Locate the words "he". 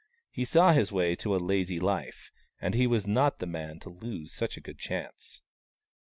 0.31-0.45, 2.73-2.87